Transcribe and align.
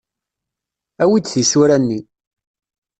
Awi-d 1.03 1.25
tisura-nni. 1.27 1.99